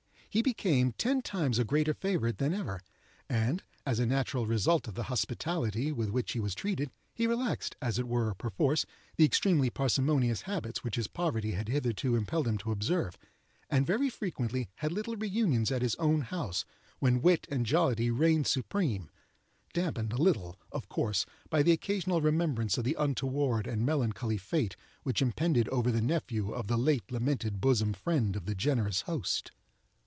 [0.33, 2.79] He became ten times a greater favorite than ever,
[3.27, 7.75] and, as a natural result of the hospitality with which he was treated, he relaxed,
[7.81, 8.85] as it were, perforce,
[9.17, 13.17] the extremely parsimonious habits which his poverty had hitherto impelled him to observe,
[13.69, 16.63] and very frequently had little reunions at his own house,
[16.99, 22.85] when wit and jollity reigned supreme—dampened a little, of course, by the occasional remembrance of
[22.85, 27.91] the untoward and melancholy fate which impended over the nephew of the late lamented bosom
[27.91, 29.51] friend of the generous host.